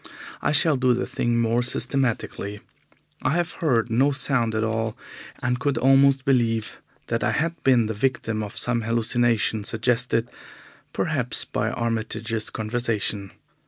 I 0.41 0.51
shall 0.51 0.77
do 0.77 0.95
the 0.95 1.05
thing 1.05 1.37
more 1.37 1.61
systematically. 1.61 2.61
I 3.21 3.33
have 3.35 3.51
heard 3.61 3.91
no 3.91 4.09
sound 4.11 4.55
at 4.55 4.63
all, 4.63 4.97
and 5.43 5.59
could 5.59 5.77
almost 5.77 6.25
believe 6.25 6.77
that 7.05 7.23
I 7.23 7.29
had 7.29 7.63
been 7.63 7.85
the 7.85 7.93
victim 7.93 8.41
of 8.41 8.57
some 8.57 8.81
hallucination 8.81 9.63
suggested, 9.63 10.27
perhaps, 10.91 11.45
by 11.45 11.69
Armitage's 11.69 12.49
conversation. 12.49 13.29